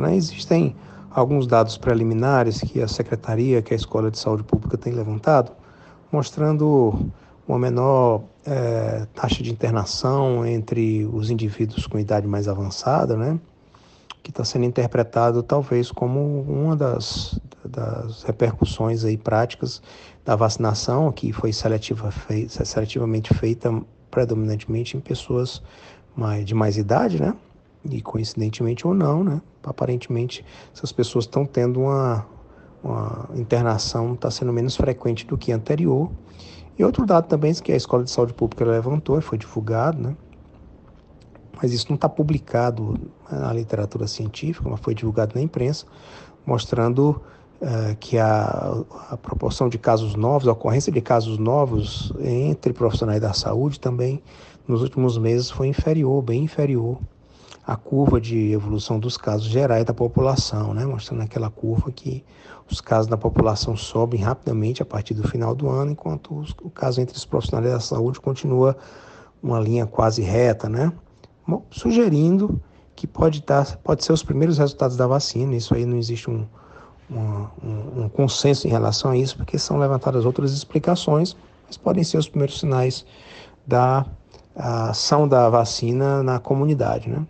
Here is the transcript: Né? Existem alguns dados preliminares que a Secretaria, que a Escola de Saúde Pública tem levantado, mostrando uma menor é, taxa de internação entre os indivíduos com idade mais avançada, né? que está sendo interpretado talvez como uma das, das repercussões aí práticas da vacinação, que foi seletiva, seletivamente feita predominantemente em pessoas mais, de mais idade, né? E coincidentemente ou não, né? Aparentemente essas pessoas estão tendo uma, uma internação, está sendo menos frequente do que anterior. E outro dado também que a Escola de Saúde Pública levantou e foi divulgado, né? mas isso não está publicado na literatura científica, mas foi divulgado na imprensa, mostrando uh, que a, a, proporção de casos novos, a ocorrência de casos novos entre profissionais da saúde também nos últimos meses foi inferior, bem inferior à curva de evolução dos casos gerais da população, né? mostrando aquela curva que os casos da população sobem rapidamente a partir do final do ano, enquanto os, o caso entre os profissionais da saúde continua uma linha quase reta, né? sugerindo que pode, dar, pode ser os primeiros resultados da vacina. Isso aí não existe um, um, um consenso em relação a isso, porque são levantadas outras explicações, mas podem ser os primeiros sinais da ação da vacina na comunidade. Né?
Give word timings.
Né? 0.00 0.16
Existem 0.16 0.74
alguns 1.10 1.46
dados 1.46 1.78
preliminares 1.78 2.60
que 2.60 2.80
a 2.82 2.88
Secretaria, 2.88 3.62
que 3.62 3.72
a 3.72 3.76
Escola 3.76 4.10
de 4.10 4.18
Saúde 4.18 4.42
Pública 4.42 4.76
tem 4.76 4.92
levantado, 4.92 5.52
mostrando 6.10 7.10
uma 7.46 7.58
menor 7.58 8.22
é, 8.44 9.06
taxa 9.14 9.42
de 9.42 9.50
internação 9.50 10.44
entre 10.46 11.04
os 11.12 11.30
indivíduos 11.30 11.86
com 11.86 11.98
idade 11.98 12.26
mais 12.26 12.48
avançada, 12.48 13.16
né? 13.16 13.38
que 14.24 14.30
está 14.30 14.42
sendo 14.42 14.64
interpretado 14.64 15.42
talvez 15.42 15.92
como 15.92 16.40
uma 16.48 16.74
das, 16.74 17.38
das 17.62 18.22
repercussões 18.22 19.04
aí 19.04 19.18
práticas 19.18 19.82
da 20.24 20.34
vacinação, 20.34 21.12
que 21.12 21.30
foi 21.30 21.52
seletiva, 21.52 22.10
seletivamente 22.48 23.34
feita 23.34 23.70
predominantemente 24.10 24.96
em 24.96 25.00
pessoas 25.00 25.62
mais, 26.16 26.46
de 26.46 26.54
mais 26.54 26.78
idade, 26.78 27.20
né? 27.20 27.34
E 27.90 28.00
coincidentemente 28.00 28.86
ou 28.86 28.94
não, 28.94 29.22
né? 29.22 29.42
Aparentemente 29.62 30.44
essas 30.74 30.90
pessoas 30.90 31.24
estão 31.24 31.44
tendo 31.44 31.80
uma, 31.80 32.26
uma 32.82 33.28
internação, 33.34 34.14
está 34.14 34.30
sendo 34.30 34.52
menos 34.52 34.76
frequente 34.76 35.26
do 35.26 35.36
que 35.36 35.52
anterior. 35.52 36.10
E 36.78 36.84
outro 36.84 37.06
dado 37.06 37.26
também 37.28 37.54
que 37.54 37.72
a 37.72 37.76
Escola 37.76 38.02
de 38.02 38.10
Saúde 38.10 38.32
Pública 38.32 38.64
levantou 38.64 39.18
e 39.18 39.22
foi 39.22 39.38
divulgado, 39.38 40.00
né? 40.00 40.16
mas 41.60 41.72
isso 41.72 41.86
não 41.88 41.94
está 41.94 42.08
publicado 42.08 42.98
na 43.30 43.52
literatura 43.52 44.06
científica, 44.06 44.68
mas 44.68 44.80
foi 44.80 44.94
divulgado 44.94 45.34
na 45.34 45.40
imprensa, 45.40 45.86
mostrando 46.44 47.22
uh, 47.60 47.96
que 48.00 48.18
a, 48.18 48.82
a, 49.10 49.16
proporção 49.16 49.68
de 49.68 49.78
casos 49.78 50.14
novos, 50.14 50.48
a 50.48 50.52
ocorrência 50.52 50.92
de 50.92 51.00
casos 51.00 51.38
novos 51.38 52.12
entre 52.20 52.72
profissionais 52.72 53.20
da 53.20 53.32
saúde 53.32 53.78
também 53.78 54.22
nos 54.66 54.82
últimos 54.82 55.16
meses 55.16 55.50
foi 55.50 55.68
inferior, 55.68 56.20
bem 56.22 56.44
inferior 56.44 56.98
à 57.66 57.76
curva 57.76 58.20
de 58.20 58.52
evolução 58.52 58.98
dos 58.98 59.16
casos 59.16 59.46
gerais 59.46 59.84
da 59.84 59.94
população, 59.94 60.74
né? 60.74 60.84
mostrando 60.84 61.22
aquela 61.22 61.50
curva 61.50 61.90
que 61.90 62.24
os 62.70 62.80
casos 62.80 63.06
da 63.06 63.16
população 63.16 63.76
sobem 63.76 64.20
rapidamente 64.20 64.82
a 64.82 64.86
partir 64.86 65.14
do 65.14 65.26
final 65.26 65.54
do 65.54 65.68
ano, 65.68 65.92
enquanto 65.92 66.38
os, 66.38 66.54
o 66.62 66.70
caso 66.70 67.00
entre 67.00 67.16
os 67.16 67.24
profissionais 67.24 67.72
da 67.72 67.80
saúde 67.80 68.20
continua 68.20 68.76
uma 69.42 69.60
linha 69.60 69.86
quase 69.86 70.22
reta, 70.22 70.68
né? 70.68 70.92
sugerindo 71.70 72.60
que 72.96 73.06
pode, 73.06 73.42
dar, 73.42 73.76
pode 73.78 74.04
ser 74.04 74.12
os 74.12 74.22
primeiros 74.22 74.56
resultados 74.56 74.96
da 74.96 75.06
vacina. 75.06 75.54
Isso 75.54 75.74
aí 75.74 75.84
não 75.84 75.98
existe 75.98 76.30
um, 76.30 76.46
um, 77.10 78.04
um 78.04 78.08
consenso 78.08 78.66
em 78.66 78.70
relação 78.70 79.10
a 79.10 79.16
isso, 79.16 79.36
porque 79.36 79.58
são 79.58 79.78
levantadas 79.78 80.24
outras 80.24 80.52
explicações, 80.52 81.36
mas 81.66 81.76
podem 81.76 82.04
ser 82.04 82.18
os 82.18 82.28
primeiros 82.28 82.58
sinais 82.58 83.04
da 83.66 84.06
ação 84.54 85.26
da 85.26 85.48
vacina 85.48 86.22
na 86.22 86.38
comunidade. 86.38 87.10
Né? 87.10 87.26